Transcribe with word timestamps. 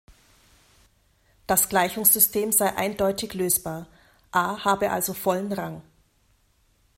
Das 1.45 1.69
Gleichungssystem 1.69 2.51
sei 2.51 2.75
eindeutig 2.75 3.35
lösbar, 3.35 3.85
"A" 4.31 4.57
habe 4.65 4.89
also 4.89 5.13
vollen 5.13 5.51
Rang. 5.53 5.83